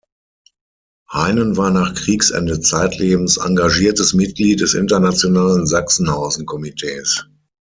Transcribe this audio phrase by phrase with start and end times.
[1.13, 7.27] Heinen war nach Kriegsende zeitlebens engagiertes Mitglied des Internationalen Sachsenhausen-Komitees.